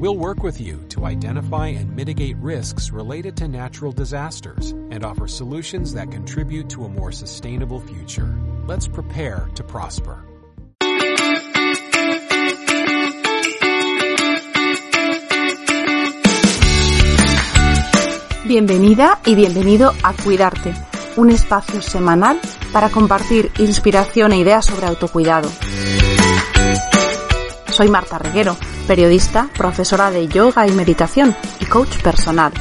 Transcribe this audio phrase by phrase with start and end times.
[0.00, 5.28] We'll work with you to identify and mitigate risks related to natural disasters and offer
[5.28, 8.34] solutions that contribute to a more sustainable future.
[8.66, 10.24] Let's prepare to prosper.
[18.48, 20.72] Bienvenida y bienvenido a Cuidarte,
[21.18, 22.40] un espacio semanal
[22.72, 25.50] para compartir inspiración e ideas sobre autocuidado.
[27.70, 28.56] Soy Marta Reguero,
[28.90, 32.52] periodista, profesora de yoga y meditación y coach personal.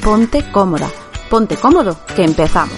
[0.00, 0.88] Ponte cómoda,
[1.28, 2.72] ponte cómodo, que empezamos.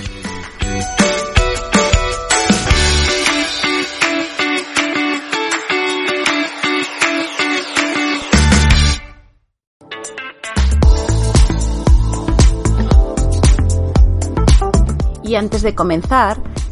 [15.23, 16.41] Y antes de comenzar,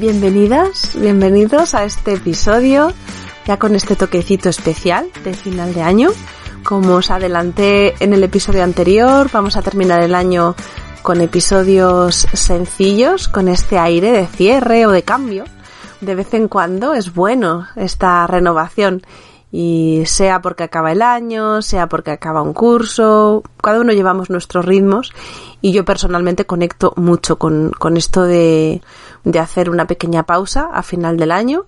[0.00, 2.90] Bienvenidas, bienvenidos a este episodio,
[3.46, 6.08] ya con este toquecito especial de final de año.
[6.64, 10.54] Como os adelanté en el episodio anterior, vamos a terminar el año
[11.02, 15.44] con episodios sencillos, con este aire de cierre o de cambio.
[16.00, 19.02] De vez en cuando es bueno esta renovación
[19.52, 24.64] y sea porque acaba el año, sea porque acaba un curso, cada uno llevamos nuestros
[24.64, 25.12] ritmos
[25.60, 28.80] y yo personalmente conecto mucho con, con esto de,
[29.24, 31.66] de hacer una pequeña pausa a final del año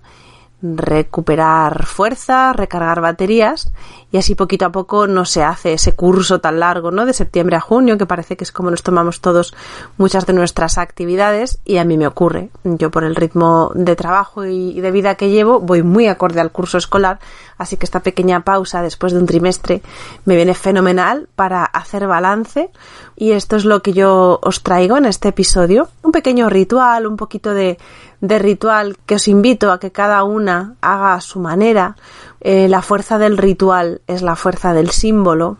[0.63, 3.73] recuperar fuerza, recargar baterías
[4.11, 7.05] y así poquito a poco no se hace ese curso tan largo, ¿no?
[7.05, 9.53] De septiembre a junio, que parece que es como nos tomamos todos
[9.97, 12.49] muchas de nuestras actividades y a mí me ocurre.
[12.63, 16.51] Yo por el ritmo de trabajo y de vida que llevo voy muy acorde al
[16.51, 17.19] curso escolar,
[17.57, 19.81] así que esta pequeña pausa después de un trimestre
[20.23, 22.71] me viene fenomenal para hacer balance
[23.17, 27.17] y esto es lo que yo os traigo en este episodio, un pequeño ritual, un
[27.17, 27.77] poquito de
[28.23, 31.97] de ritual que os invito a que cada una haga a su manera.
[32.39, 35.57] Eh, la fuerza del ritual es la fuerza del símbolo.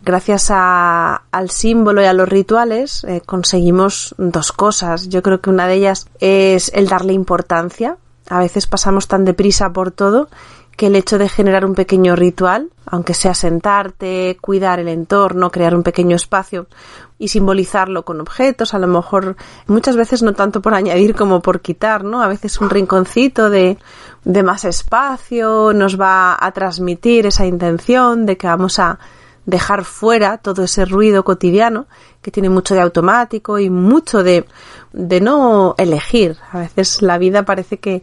[0.00, 5.08] Gracias a, al símbolo y a los rituales eh, conseguimos dos cosas.
[5.08, 7.96] Yo creo que una de ellas es el darle importancia.
[8.28, 10.28] A veces pasamos tan deprisa por todo
[10.76, 15.74] que el hecho de generar un pequeño ritual, aunque sea sentarte, cuidar el entorno, crear
[15.74, 16.66] un pequeño espacio
[17.18, 19.36] y simbolizarlo con objetos, a lo mejor
[19.66, 22.22] muchas veces no tanto por añadir como por quitar, ¿no?
[22.22, 23.78] A veces un rinconcito de,
[24.24, 28.98] de más espacio nos va a transmitir esa intención de que vamos a
[29.46, 31.86] dejar fuera todo ese ruido cotidiano
[32.22, 34.46] que tiene mucho de automático y mucho de,
[34.92, 36.38] de no elegir.
[36.50, 38.02] A veces la vida parece que,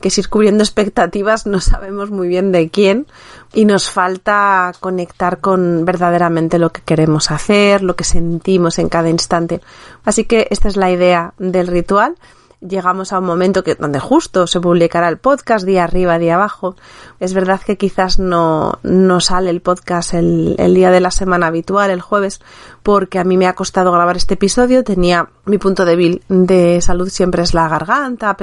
[0.00, 3.06] que ir cubriendo expectativas, no sabemos muy bien de quién
[3.54, 9.08] y nos falta conectar con verdaderamente lo que queremos hacer, lo que sentimos en cada
[9.08, 9.62] instante.
[10.04, 12.16] Así que esta es la idea del ritual
[12.66, 16.76] llegamos a un momento que, donde justo se publicará el podcast día arriba, día abajo.
[17.20, 21.48] Es verdad que quizás no, no sale el podcast el, el día de la semana
[21.48, 22.40] habitual, el jueves,
[22.82, 24.84] porque a mí me ha costado grabar este episodio.
[24.84, 28.36] Tenía mi punto débil de salud siempre es la garganta.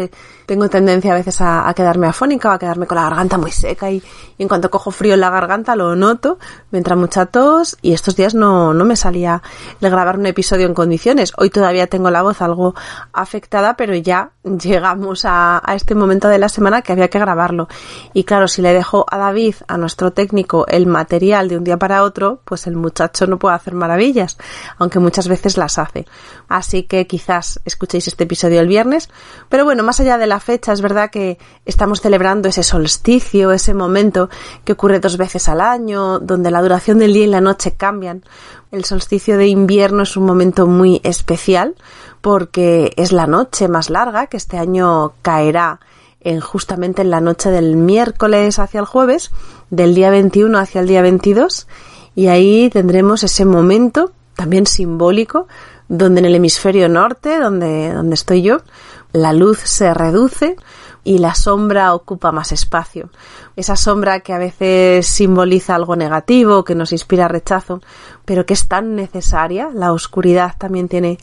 [0.46, 3.90] Tengo tendencia a veces a, quedarme afónica o a quedarme con la garganta muy seca
[3.90, 4.04] y,
[4.38, 6.40] en cuanto cojo frío en la garganta lo noto,
[6.72, 9.42] me entra mucha tos y estos días no, no me salía
[9.80, 11.32] de grabar un episodio en condiciones.
[11.38, 12.76] Hoy todavía tengo la voz algo
[13.14, 17.70] afectada, pero ya llegamos a, a este momento de la semana que había que grabarlo.
[18.14, 21.78] Y claro, si le dejo a David, a nuestro técnico, el material de un día
[21.78, 24.38] para otro, pues el muchacho no puede hacer maravillas,
[24.78, 26.06] aunque muchas veces las hace.
[26.50, 29.10] Así que quizás escuchéis este episodio el viernes.
[29.48, 33.74] Pero bueno, más allá de la fecha, es verdad que estamos celebrando ese solsticio, ese
[33.74, 34.30] momento
[34.66, 38.24] que ocurre dos veces al año, donde la duración del día y la noche cambian.
[38.72, 41.76] El solsticio de invierno es un momento muy especial
[42.22, 45.80] porque es la noche más larga que este año caerá
[46.22, 49.32] en justamente en la noche del miércoles hacia el jueves,
[49.70, 51.68] del día 21 hacia el día 22
[52.16, 55.48] Y ahí tendremos ese momento también simbólico
[55.90, 58.62] donde en el hemisferio norte, donde, donde estoy yo,
[59.12, 60.56] la luz se reduce
[61.04, 63.10] y la sombra ocupa más espacio.
[63.56, 67.82] Esa sombra que a veces simboliza algo negativo, que nos inspira rechazo,
[68.26, 69.70] pero que es tan necesaria.
[69.74, 71.18] La oscuridad también tiene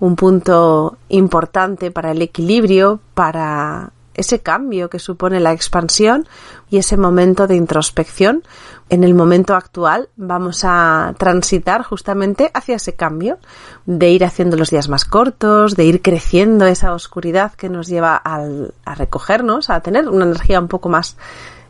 [0.00, 6.26] un punto importante para el equilibrio, para ese cambio que supone la expansión
[6.70, 8.42] y ese momento de introspección.
[8.88, 13.38] En el momento actual vamos a transitar justamente hacia ese cambio,
[13.84, 18.20] de ir haciendo los días más cortos, de ir creciendo esa oscuridad que nos lleva
[18.24, 21.16] a recogernos, a tener una energía un poco más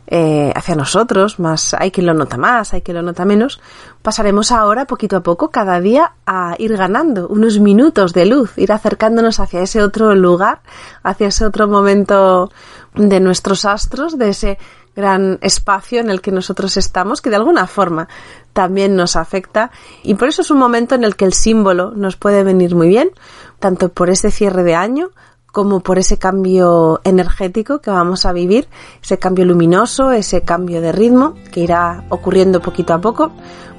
[0.09, 3.59] eh, hacia nosotros, más hay quien lo nota más, hay quien lo nota menos,
[4.01, 8.71] pasaremos ahora poquito a poco cada día a ir ganando unos minutos de luz, ir
[8.71, 10.61] acercándonos hacia ese otro lugar,
[11.03, 12.49] hacia ese otro momento
[12.95, 14.57] de nuestros astros, de ese
[14.95, 18.07] gran espacio en el que nosotros estamos, que de alguna forma
[18.53, 19.71] también nos afecta.
[20.03, 22.87] Y por eso es un momento en el que el símbolo nos puede venir muy
[22.87, 23.11] bien,
[23.59, 25.11] tanto por ese cierre de año
[25.57, 28.67] como por ese cambio energético que vamos a vivir,
[29.01, 33.31] ese cambio luminoso, ese cambio de ritmo que irá ocurriendo poquito a poco.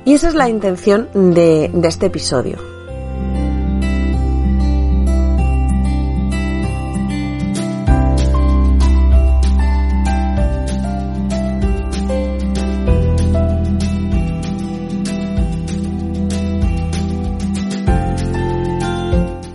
[0.05, 2.78] Y esa es la intención de, de este episodio.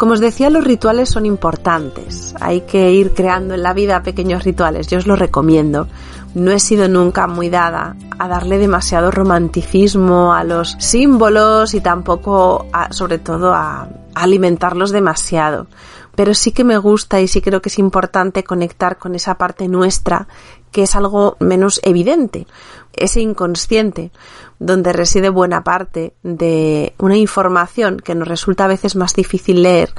[0.04, 2.36] Como os decía, los rituales son importantes.
[2.42, 4.88] Hay que ir creando en la vida pequeños rituales.
[4.88, 5.88] Yo os lo recomiendo.
[6.36, 12.68] No he sido nunca muy dada a darle demasiado romanticismo a los símbolos y tampoco,
[12.90, 15.68] sobre todo, a alimentarlos demasiado.
[16.16, 19.68] Pero sí que me gusta y sí creo que es importante conectar con esa parte
[19.68, 20.28] nuestra
[20.72, 22.48] que es algo menos evidente,
[22.94, 24.12] ese inconsciente,
[24.60, 29.94] donde reside buena parte de una información que nos resulta a veces más difícil leer,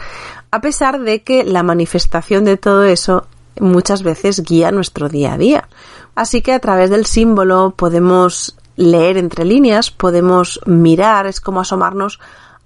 [0.50, 3.26] a pesar de que la manifestación de todo eso
[3.60, 5.68] muchas veces guía nuestro día a día.
[6.14, 12.20] Así que a través del símbolo podemos leer entre líneas, podemos mirar, es como asomarnos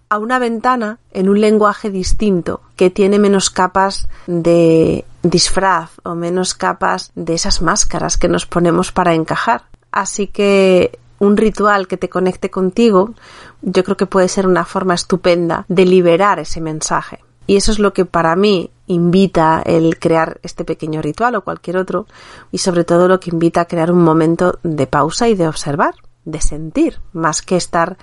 [0.08, 6.55] a una ventana en un lenguaje distinto que tiene menos capas de disfraz o menos
[6.55, 9.64] capas de esas máscaras que nos ponemos para encajar.
[9.90, 13.14] Así que un ritual que te conecte contigo,
[13.62, 17.19] yo creo que puede ser una forma estupenda de liberar ese mensaje.
[17.46, 21.78] Y eso es lo que para mí invita el crear este pequeño ritual o cualquier
[21.78, 22.06] otro,
[22.52, 25.94] y sobre todo lo que invita a crear un momento de pausa y de observar,
[26.25, 27.96] de sentir, más que estar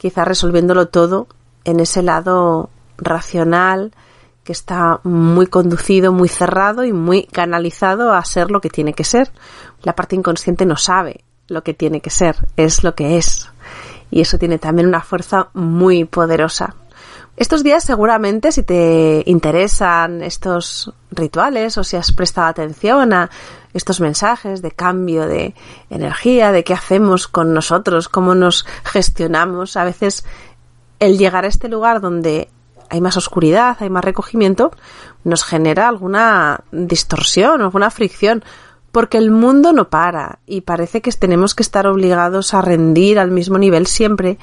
[0.00, 1.26] quizá resolviéndolo todo
[1.64, 3.92] en ese lado racional,
[4.44, 9.04] que está muy conducido, muy cerrado y muy canalizado a ser lo que tiene que
[9.04, 9.30] ser.
[9.82, 13.50] La parte inconsciente no sabe lo que tiene que ser, es lo que es.
[14.10, 16.74] Y eso tiene también una fuerza muy poderosa.
[17.40, 23.30] Estos días seguramente si te interesan estos rituales o si has prestado atención a
[23.72, 25.54] estos mensajes de cambio de
[25.88, 30.26] energía, de qué hacemos con nosotros, cómo nos gestionamos, a veces
[30.98, 32.50] el llegar a este lugar donde
[32.90, 34.72] hay más oscuridad, hay más recogimiento,
[35.24, 38.44] nos genera alguna distorsión, alguna fricción,
[38.92, 43.30] porque el mundo no para y parece que tenemos que estar obligados a rendir al
[43.30, 44.36] mismo nivel siempre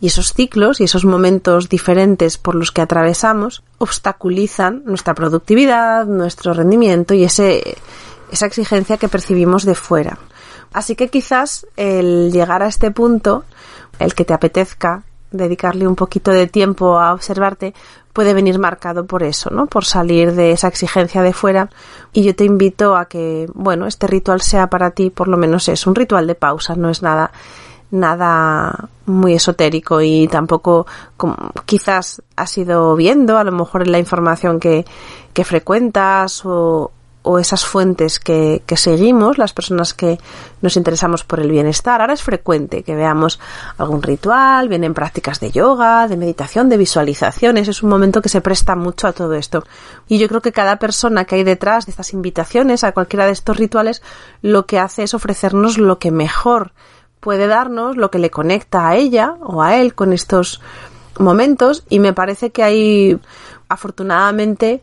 [0.00, 6.54] y esos ciclos y esos momentos diferentes por los que atravesamos obstaculizan nuestra productividad, nuestro
[6.54, 7.76] rendimiento y ese,
[8.32, 10.18] esa exigencia que percibimos de fuera.
[10.72, 13.44] Así que quizás el llegar a este punto,
[13.98, 17.74] el que te apetezca dedicarle un poquito de tiempo a observarte
[18.12, 19.66] puede venir marcado por eso, ¿no?
[19.66, 21.70] Por salir de esa exigencia de fuera.
[22.12, 25.68] Y yo te invito a que, bueno, este ritual sea para ti, por lo menos
[25.68, 27.30] es un ritual de pausa, no es nada
[27.90, 33.98] nada muy esotérico y tampoco como, quizás has ido viendo a lo mejor en la
[33.98, 34.84] información que,
[35.32, 36.92] que frecuentas o,
[37.22, 40.18] o esas fuentes que, que, seguimos, las personas que
[40.62, 42.00] nos interesamos por el bienestar.
[42.00, 43.38] Ahora es frecuente que veamos
[43.76, 47.68] algún ritual, vienen prácticas de yoga, de meditación, de visualizaciones.
[47.68, 49.64] Es un momento que se presta mucho a todo esto.
[50.08, 53.32] Y yo creo que cada persona que hay detrás de estas invitaciones a cualquiera de
[53.32, 54.02] estos rituales,
[54.40, 56.72] lo que hace es ofrecernos lo que mejor
[57.20, 60.60] puede darnos, lo que le conecta a ella o a él con estos
[61.18, 61.84] momentos.
[61.88, 63.20] Y me parece que hay,
[63.68, 64.80] afortunadamente,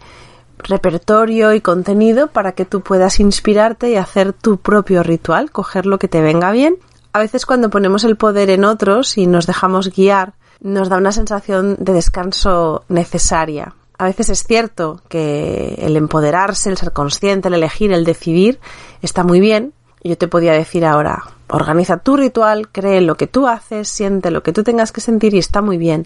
[0.60, 6.00] repertorio y contenido para que tú puedas inspirarte y hacer tu propio ritual, coger lo
[6.00, 6.78] que te venga bien.
[7.14, 11.12] A veces cuando ponemos el poder en otros y nos dejamos guiar, nos da una
[11.12, 13.76] sensación de descanso necesaria.
[14.00, 18.60] A veces es cierto que el empoderarse, el ser consciente, el elegir, el decidir
[19.02, 19.74] está muy bien
[20.08, 24.44] yo te podía decir ahora, organiza tu ritual, cree lo que tú haces, siente lo
[24.44, 26.06] que tú tengas que sentir y está muy bien.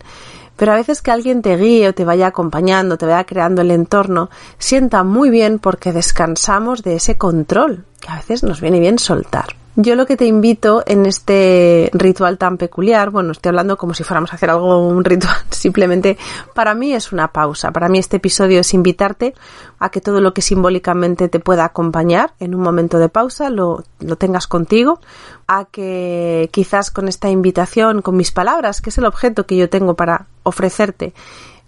[0.57, 3.71] Pero a veces que alguien te guíe o te vaya acompañando, te vaya creando el
[3.71, 8.99] entorno, sienta muy bien porque descansamos de ese control, que a veces nos viene bien
[8.99, 9.60] soltar.
[9.77, 14.03] Yo lo que te invito en este ritual tan peculiar, bueno, estoy hablando como si
[14.03, 16.17] fuéramos a hacer algo, un ritual, simplemente
[16.53, 17.71] para mí es una pausa.
[17.71, 19.33] Para mí este episodio es invitarte
[19.79, 23.85] a que todo lo que simbólicamente te pueda acompañar en un momento de pausa lo,
[24.01, 24.99] lo tengas contigo,
[25.47, 29.69] a que quizás con esta invitación, con mis palabras, que es el objeto que yo
[29.69, 31.13] tengo para ofrecerte,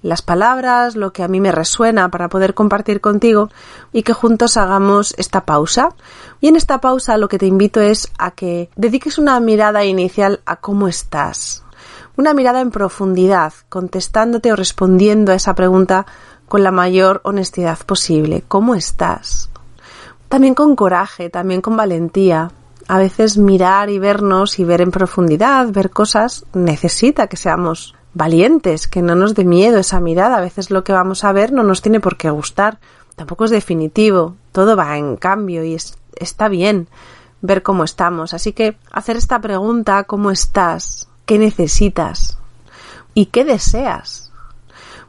[0.04, 3.50] las palabras, lo que a mí me resuena para poder compartir contigo
[3.92, 5.96] y que juntos hagamos esta pausa.
[6.42, 10.42] Y en esta pausa lo que te invito es a que dediques una mirada inicial
[10.46, 11.64] a cómo estás.
[12.18, 16.06] Una mirada en profundidad, contestándote o respondiendo a esa pregunta
[16.48, 18.44] con la mayor honestidad posible.
[18.48, 19.50] ¿Cómo estás?
[20.28, 22.52] También con coraje, también con valentía.
[22.90, 28.88] A veces mirar y vernos y ver en profundidad, ver cosas, necesita que seamos valientes,
[28.88, 30.38] que no nos dé miedo esa mirada.
[30.38, 32.80] A veces lo que vamos a ver no nos tiene por qué gustar.
[33.16, 34.36] Tampoco es definitivo.
[34.52, 35.78] Todo va en cambio y
[36.16, 36.88] está bien
[37.42, 38.34] ver cómo estamos.
[38.34, 41.08] Así que hacer esta pregunta, ¿cómo estás?
[41.26, 42.38] ¿Qué necesitas?
[43.14, 44.32] ¿Y qué deseas?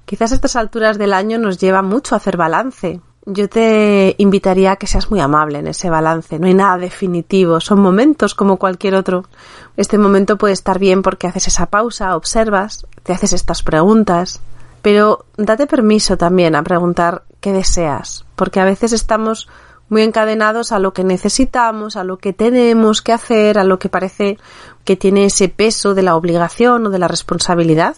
[0.05, 4.73] Quizás a estas alturas del año nos lleva mucho a hacer balance, yo te invitaría
[4.73, 6.39] a que seas muy amable en ese balance.
[6.39, 9.25] No hay nada definitivo, son momentos como cualquier otro.
[9.77, 14.41] Este momento puede estar bien porque haces esa pausa, observas, te haces estas preguntas,
[14.83, 19.49] pero date permiso también a preguntar qué deseas, porque a veces estamos
[19.89, 23.89] muy encadenados a lo que necesitamos, a lo que tenemos que hacer, a lo que
[23.89, 24.39] parece
[24.85, 27.97] que tiene ese peso de la obligación o de la responsabilidad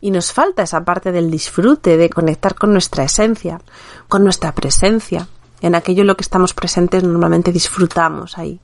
[0.00, 3.60] y nos falta esa parte del disfrute, de conectar con nuestra esencia,
[4.08, 5.28] con nuestra presencia.
[5.60, 8.60] En aquello en lo que estamos presentes normalmente disfrutamos ahí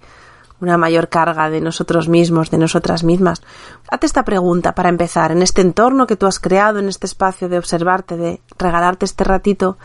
[0.62, 3.43] una mayor carga de nosotros mismos, de nosotras mismas.
[3.91, 5.33] Hazte esta pregunta para empezar.
[5.33, 9.25] En este entorno que tú has creado, en este espacio de observarte, de regalarte este
[9.25, 9.76] ratito,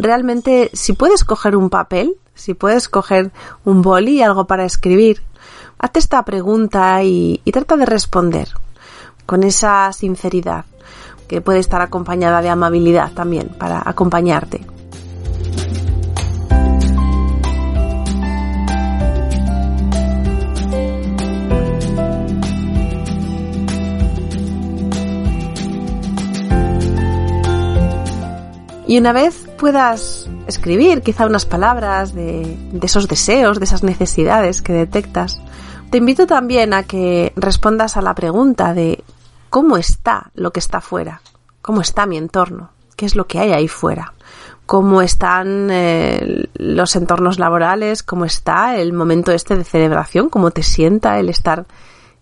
[0.00, 3.32] realmente si puedes coger un papel, si puedes coger
[3.64, 5.22] un boli y algo para escribir,
[5.78, 8.48] hazte esta pregunta y, y trata de responder
[9.26, 10.64] con esa sinceridad
[11.28, 14.66] que puede estar acompañada de amabilidad también para acompañarte.
[28.90, 34.72] Y una vez puedas escribir quizá unas palabras de, esos deseos, de esas necesidades que
[34.72, 35.42] detectas,
[35.90, 39.04] te invito también a que respondas a la pregunta de
[39.50, 41.20] cómo está lo que está fuera,
[41.60, 44.14] cómo está mi entorno, qué es lo que hay ahí fuera,
[44.64, 50.62] cómo están eh, los entornos laborales, cómo está el momento este de celebración, cómo te
[50.62, 51.66] sienta el estar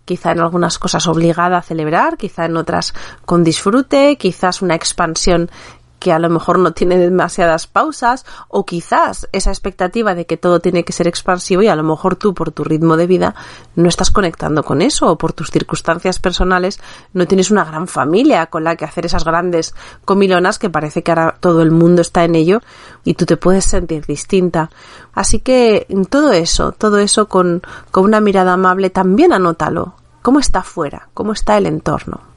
[0.09, 5.51] quizá en algunas cosas obligada a celebrar, quizá en otras con disfrute, quizás una expansión
[5.99, 10.59] que a lo mejor no tiene demasiadas pausas o quizás esa expectativa de que todo
[10.59, 13.35] tiene que ser expansivo y a lo mejor tú por tu ritmo de vida
[13.75, 16.79] no estás conectando con eso o por tus circunstancias personales
[17.13, 19.75] no tienes una gran familia con la que hacer esas grandes
[20.05, 22.61] comilonas que parece que ahora todo el mundo está en ello
[23.03, 24.69] y tú te puedes sentir distinta.
[25.13, 29.95] Así que todo eso, todo eso con, con una mirada amable también anótalo.
[30.21, 31.09] ¿Cómo está afuera?
[31.13, 32.28] ¿Cómo está el entorno?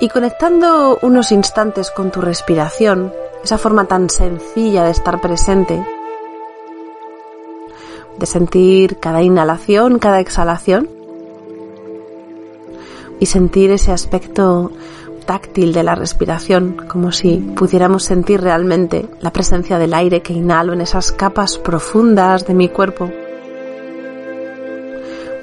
[0.00, 3.12] Y conectando unos instantes con tu respiración,
[3.42, 5.84] esa forma tan sencilla de estar presente,
[8.16, 10.88] de sentir cada inhalación, cada exhalación,
[13.20, 14.70] y sentir ese aspecto
[15.26, 20.72] táctil de la respiración, como si pudiéramos sentir realmente la presencia del aire que inhalo
[20.72, 23.10] en esas capas profundas de mi cuerpo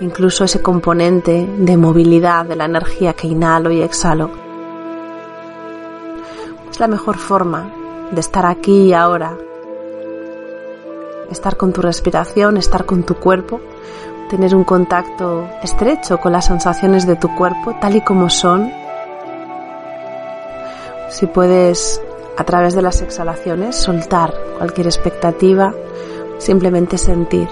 [0.02, 4.45] incluso ese componente de movilidad de la energía que inhalo y exhalo.
[6.76, 7.72] Es la mejor forma
[8.12, 9.38] de estar aquí y ahora.
[11.32, 13.62] Estar con tu respiración, estar con tu cuerpo,
[14.30, 18.74] tener un contacto estrecho con las sensaciones de tu cuerpo tal y como son.
[21.12, 22.02] Si puedes,
[22.36, 25.74] a través de las exhalaciones, soltar cualquier expectativa,
[26.40, 27.48] simplemente sentir.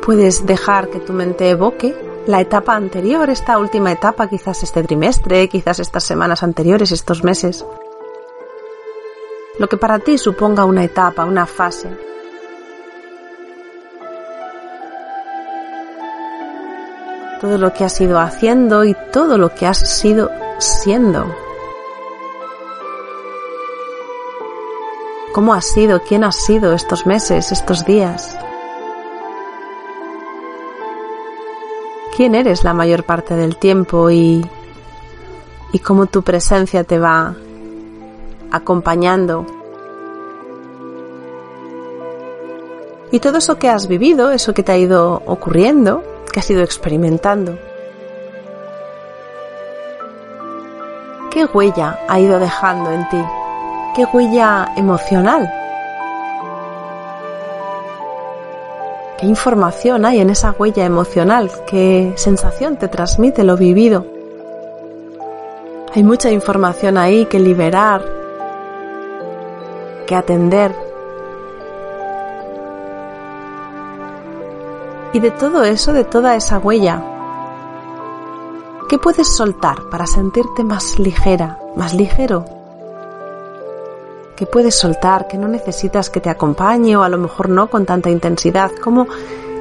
[0.00, 1.94] Puedes dejar que tu mente evoque
[2.26, 7.64] la etapa anterior, esta última etapa, quizás este trimestre, quizás estas semanas anteriores, estos meses.
[9.58, 11.90] Lo que para ti suponga una etapa, una fase.
[17.42, 21.26] todo lo que has ido haciendo y todo lo que has sido siendo.
[25.34, 26.00] ¿Cómo has sido?
[26.02, 28.38] ¿Quién has sido estos meses, estos días?
[32.14, 34.44] ¿Quién eres la mayor parte del tiempo y,
[35.72, 37.34] y cómo tu presencia te va
[38.50, 39.46] acompañando?
[43.10, 46.02] Y todo eso que has vivido, eso que te ha ido ocurriendo,
[46.32, 47.58] que has ido experimentando.
[51.30, 53.24] ¿Qué huella ha ido dejando en ti?
[53.96, 55.61] ¿Qué huella emocional?
[59.22, 61.48] ¿Qué información hay en esa huella emocional?
[61.68, 64.04] ¿Qué sensación te transmite lo vivido?
[65.94, 68.04] Hay mucha información ahí que liberar,
[70.08, 70.74] que atender.
[75.12, 77.00] Y de todo eso, de toda esa huella,
[78.88, 82.61] ¿qué puedes soltar para sentirte más ligera, más ligero?
[84.36, 87.84] Que puedes soltar, que no necesitas que te acompañe o a lo mejor no con
[87.86, 89.06] tanta intensidad, como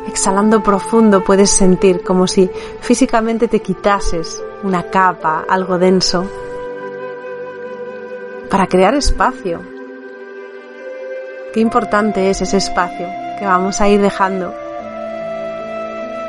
[0.08, 2.50] exhalando profundo puedes sentir como si
[2.80, 6.26] físicamente te quitases una capa, algo denso,
[8.50, 9.62] para crear espacio.
[11.54, 13.08] Qué importante es ese espacio
[13.40, 14.54] que vamos a ir dejando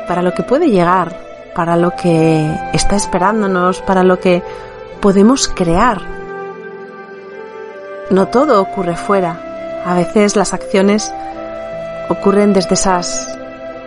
[0.07, 1.17] para lo que puede llegar,
[1.55, 4.43] para lo que está esperándonos, para lo que
[4.99, 6.22] podemos crear
[8.09, 9.39] no todo ocurre fuera.
[9.85, 11.13] A veces las acciones
[12.09, 13.27] ocurren desde esas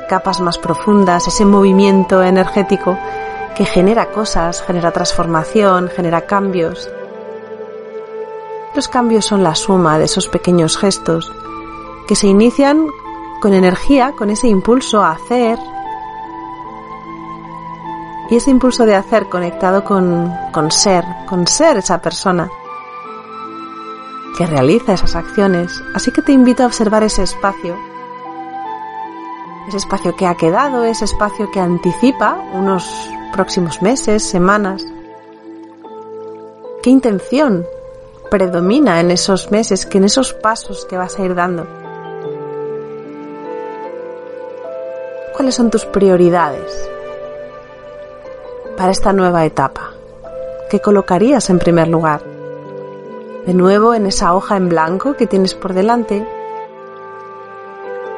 [0.08, 2.98] capas más profundas, ese movimiento energético
[3.56, 6.90] que genera cosas, genera transformación, genera cambios.
[8.74, 11.32] Los cambios son la suma de esos pequeños gestos
[12.06, 12.86] que se inician
[13.40, 15.58] con energía, con ese impulso a hacer.
[18.28, 22.50] Y ese impulso de hacer conectado con, con ser, con ser esa persona
[24.36, 27.76] que realiza esas acciones, así que te invito a observar ese espacio,
[29.66, 34.84] ese espacio que ha quedado, ese espacio que anticipa unos próximos meses, semanas.
[36.82, 37.66] ¿Qué intención
[38.30, 41.66] predomina en esos meses, que en esos pasos que vas a ir dando?
[45.34, 46.88] ¿Cuáles son tus prioridades
[48.76, 49.92] para esta nueva etapa?
[50.70, 52.35] ¿Qué colocarías en primer lugar?
[53.46, 56.26] De nuevo en esa hoja en blanco que tienes por delante,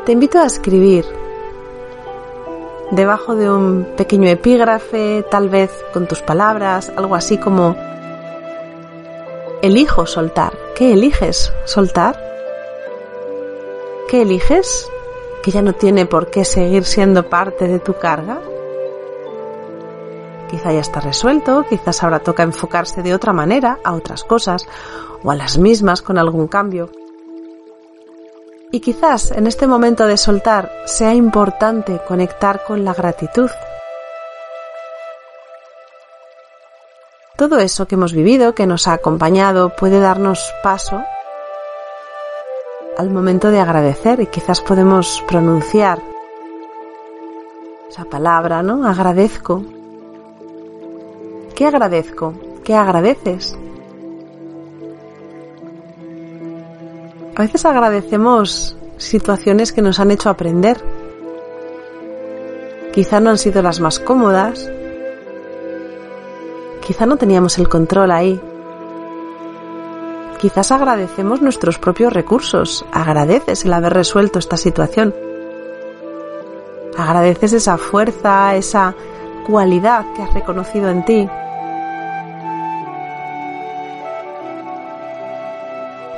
[0.06, 1.04] te invito a escribir
[2.90, 7.76] debajo de un pequeño epígrafe, tal vez con tus palabras, algo así como
[9.60, 10.56] elijo soltar.
[10.74, 12.18] ¿Qué eliges soltar?
[14.08, 14.88] ¿Qué eliges?
[15.42, 18.40] Que ya no tiene por qué seguir siendo parte de tu carga.
[20.48, 24.66] Quizá ya está resuelto, quizás ahora toca enfocarse de otra manera a otras cosas
[25.22, 26.90] o a las mismas con algún cambio.
[28.70, 33.50] Y quizás en este momento de soltar sea importante conectar con la gratitud.
[37.37, 41.02] Todo eso que hemos vivido, que nos ha acompañado, puede darnos paso
[42.98, 46.02] al momento de agradecer y quizás podemos pronunciar
[47.88, 48.87] esa palabra, ¿no?
[48.87, 49.62] Agradezco.
[51.54, 52.35] ¿Qué agradezco?
[52.64, 53.57] ¿Qué agradeces?
[57.38, 60.83] A veces agradecemos situaciones que nos han hecho aprender.
[62.92, 64.68] Quizá no han sido las más cómodas.
[66.85, 68.40] Quizá no teníamos el control ahí.
[70.40, 72.85] Quizás agradecemos nuestros propios recursos.
[72.90, 75.14] Agradeces el haber resuelto esta situación.
[76.96, 78.96] Agradeces esa fuerza, esa
[79.46, 81.29] cualidad que has reconocido en ti.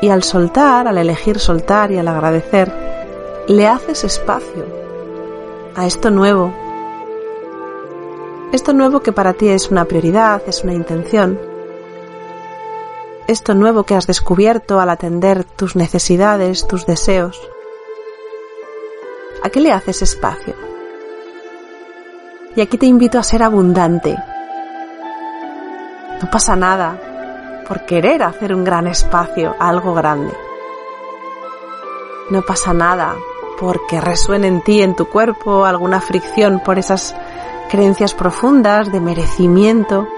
[0.01, 2.73] Y al soltar, al elegir soltar y al agradecer,
[3.49, 4.65] le haces espacio
[5.75, 6.53] a esto nuevo.
[8.53, 11.39] Esto nuevo que para ti es una prioridad, es una intención.
[13.27, 17.41] Esto nuevo que has descubierto al atender tus necesidades, tus deseos.
[19.43, 20.55] ¿A qué le haces espacio?
[22.57, 24.17] Y aquí te invito a ser abundante.
[26.21, 27.10] No pasa nada
[27.71, 30.35] por querer hacer un gran espacio algo grande.
[32.29, 33.15] No pasa nada
[33.61, 37.15] porque resuene en ti, en tu cuerpo, alguna fricción por esas
[37.71, 40.09] creencias profundas de merecimiento.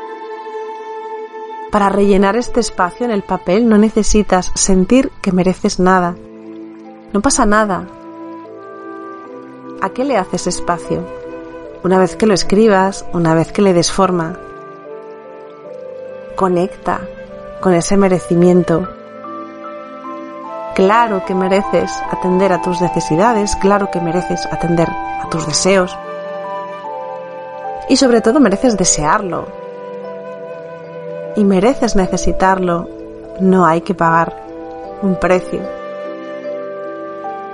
[1.71, 6.17] Para rellenar este espacio en el papel no necesitas sentir que mereces nada.
[7.13, 7.87] No pasa nada.
[9.83, 11.05] ¿A qué le haces espacio?
[11.85, 14.39] Una vez que lo escribas, una vez que le des forma,
[16.35, 17.03] conecta
[17.63, 18.89] con ese merecimiento.
[20.75, 25.97] Claro que mereces atender a tus necesidades, claro que mereces atender a tus deseos.
[27.89, 29.47] Y sobre todo mereces desearlo.
[31.37, 32.89] Y mereces necesitarlo.
[33.41, 34.35] No hay que pagar
[35.01, 35.61] un precio.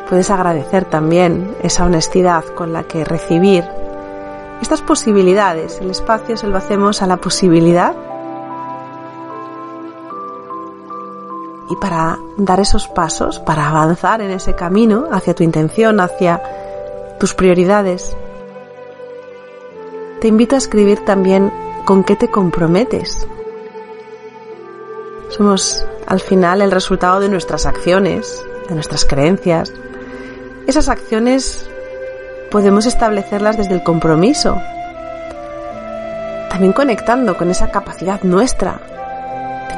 [0.09, 3.64] Puedes agradecer también esa honestidad con la que recibir
[4.62, 5.81] estas posibilidades.
[5.81, 7.94] El espacio se lo hacemos a la posibilidad
[11.71, 16.43] y para dar esos pasos, para avanzar en ese camino hacia tu intención, hacia
[17.19, 18.17] tus prioridades,
[20.21, 21.53] te invito a escribir también
[21.85, 23.27] con qué te comprometes.
[25.29, 29.73] Somos al final el resultado de nuestras acciones, de nuestras creencias.
[30.67, 31.69] Esas acciones
[32.51, 34.57] podemos establecerlas desde el compromiso,
[36.51, 38.81] también conectando con esa capacidad nuestra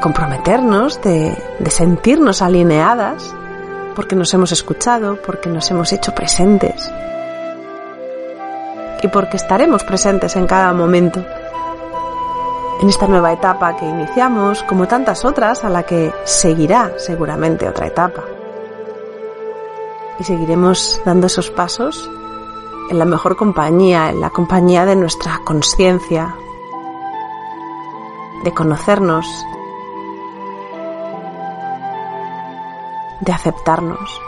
[0.00, 1.36] comprometernos, de,
[1.68, 3.34] sentirnos alineadas,
[3.94, 6.90] porque nos hemos escuchado, porque nos hemos hecho presentes
[9.02, 11.24] y porque estaremos presentes en cada momento.
[12.82, 17.86] En esta nueva etapa que iniciamos, como tantas otras, a la que seguirá seguramente otra
[17.86, 18.24] etapa.
[20.18, 22.10] Y seguiremos dando esos pasos
[22.90, 26.34] en la mejor compañía, en la compañía de nuestra conciencia,
[28.44, 29.26] de conocernos,
[33.20, 34.20] de aceptarnos.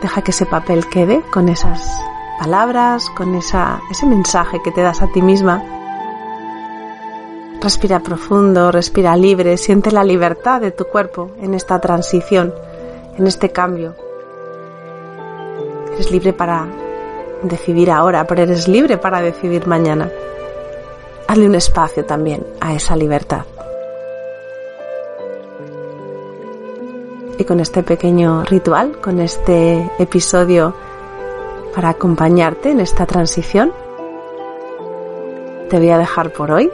[0.00, 2.00] Deja que ese papel quede con esas
[2.38, 5.62] palabras, con esa, ese mensaje que te das a ti misma.
[7.60, 12.54] Respira profundo, respira libre, siente la libertad de tu cuerpo en esta transición,
[13.16, 13.94] en este cambio.
[15.94, 16.66] Eres libre para
[17.42, 20.10] decidir ahora, pero eres libre para decidir mañana.
[21.26, 23.44] Hazle un espacio también a esa libertad.
[27.38, 30.74] Y con este pequeño ritual, con este episodio
[31.74, 33.72] para acompañarte en esta transición,
[35.68, 36.70] te voy a dejar por hoy.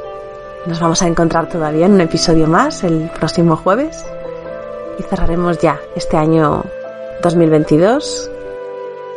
[0.66, 4.05] Nos vamos a encontrar todavía en un episodio más el próximo jueves
[4.98, 6.62] y cerraremos ya este año
[7.22, 8.31] 2022.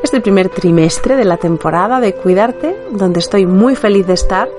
[0.02, 4.50] Este primer trimestre de la temporada de Cuidarte, donde estoy muy feliz de estar,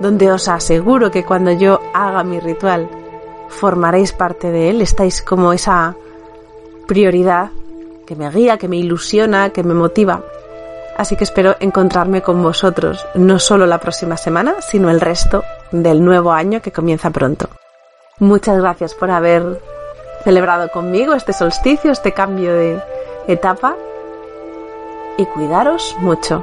[0.00, 2.88] donde os aseguro que cuando yo haga mi ritual
[3.48, 5.94] formaréis parte de él, estáis como esa
[6.86, 7.50] prioridad
[8.06, 10.22] que me guía, que me ilusiona, que me motiva.
[10.96, 16.02] Así que espero encontrarme con vosotros no solo la próxima semana, sino el resto del
[16.02, 17.48] nuevo año que comienza pronto.
[18.18, 19.60] Muchas gracias por haber
[20.24, 22.80] celebrado conmigo este solsticio, este cambio de
[23.26, 23.76] etapa
[25.18, 26.42] y cuidaros mucho.